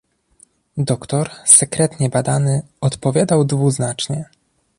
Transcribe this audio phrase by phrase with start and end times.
[0.77, 4.25] "Doktor, sekretnie badany, odpowiadał dwuznacznie."